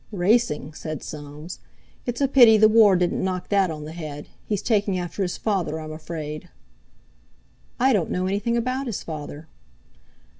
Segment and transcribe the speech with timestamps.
[0.11, 1.59] "Racing!" said Soames.
[2.07, 4.29] "It's a pity the War didn't knock that on the head.
[4.47, 6.49] He's taking after his father, I'm afraid."
[7.79, 9.47] "I don't know anything about his father."